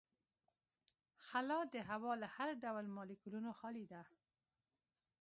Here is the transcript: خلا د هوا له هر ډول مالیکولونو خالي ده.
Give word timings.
خلا 1.27 1.59
د 1.73 1.75
هوا 1.89 2.13
له 2.21 2.27
هر 2.35 2.49
ډول 2.63 2.85
مالیکولونو 2.97 3.49
خالي 3.59 3.85
ده. 3.91 4.01